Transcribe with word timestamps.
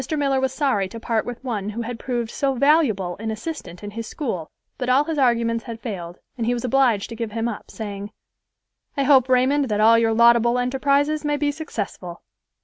Miller 0.17 0.39
was 0.41 0.51
sorry 0.51 0.89
to 0.89 0.99
part 0.99 1.27
with 1.27 1.43
one 1.43 1.69
who 1.69 1.83
had 1.83 1.99
proved 1.99 2.31
so 2.31 2.55
valuable 2.55 3.15
an 3.19 3.29
assistant 3.29 3.83
in 3.83 3.91
his 3.91 4.07
school, 4.07 4.49
but 4.79 4.89
all 4.89 5.03
his 5.03 5.19
arguments 5.19 5.65
had 5.65 5.79
failed 5.79 6.17
and 6.37 6.47
he 6.47 6.55
was 6.55 6.65
obliged 6.65 7.07
to 7.09 7.15
give 7.15 7.33
him 7.33 7.47
up, 7.47 7.69
saying, 7.69 8.09
"I 8.97 9.03
hope, 9.03 9.29
Raymond, 9.29 9.69
that 9.69 9.79
all 9.79 9.99
your 9.99 10.13
laudable 10.15 10.57
enterprises 10.57 11.23
may 11.23 11.37
be 11.37 11.51
successful." 11.51 12.23